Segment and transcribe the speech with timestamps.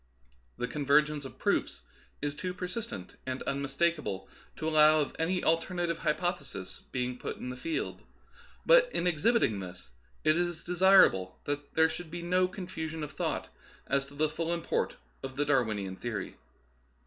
[0.57, 1.81] The convergence of proofs
[2.23, 7.37] is too per sistent and unmistakable to allow of any alter native hypothesis being put
[7.37, 8.01] in the field.
[8.65, 9.91] But, in exhibiting this,
[10.23, 13.49] it is desirable that there should be no confusion of thought
[13.85, 16.35] as to the full import of the Darwinian theory.